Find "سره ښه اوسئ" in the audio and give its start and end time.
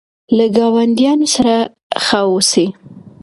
1.35-2.67